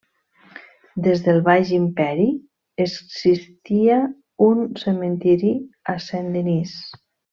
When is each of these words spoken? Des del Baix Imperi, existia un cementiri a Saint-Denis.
Des 1.07 1.19
del 1.25 1.41
Baix 1.49 1.73
Imperi, 1.79 2.25
existia 2.85 3.99
un 4.47 4.65
cementiri 4.85 5.53
a 5.95 5.97
Saint-Denis. 6.09 6.75